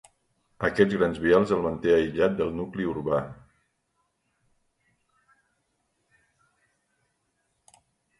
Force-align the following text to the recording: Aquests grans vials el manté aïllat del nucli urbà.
Aquests 0.67 0.95
grans 0.99 1.17
vials 1.23 1.51
el 1.57 1.59
manté 1.65 1.91
aïllat 1.97 2.31
del 2.39 2.55
nucli 2.59 2.87
urbà. 2.93 3.19